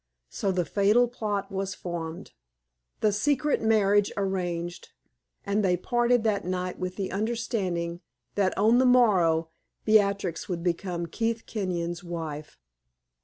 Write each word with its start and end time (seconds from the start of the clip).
So 0.31 0.51
the 0.51 0.65
fatal 0.65 1.07
plot 1.07 1.51
was 1.51 1.75
formed, 1.75 2.31
the 3.01 3.11
secret 3.13 3.61
marriage 3.61 4.11
arranged, 4.17 4.89
and 5.45 5.63
they 5.63 5.77
parted 5.77 6.23
that 6.23 6.43
night 6.43 6.79
with 6.79 6.95
the 6.95 7.11
understanding 7.11 8.01
that 8.33 8.57
on 8.57 8.79
the 8.79 8.87
morrow 8.87 9.49
Beatrix 9.85 10.49
would 10.49 10.63
become 10.63 11.05
Keith 11.05 11.45
Kenyon's 11.45 12.03
wife. 12.03 12.57